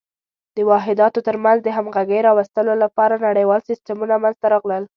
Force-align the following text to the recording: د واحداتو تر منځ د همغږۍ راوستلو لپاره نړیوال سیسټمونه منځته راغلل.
د 0.55 0.57
واحداتو 0.69 1.19
تر 1.27 1.35
منځ 1.43 1.59
د 1.63 1.67
همغږۍ 1.77 2.19
راوستلو 2.27 2.73
لپاره 2.83 3.23
نړیوال 3.27 3.61
سیسټمونه 3.69 4.15
منځته 4.23 4.47
راغلل. 4.53 4.83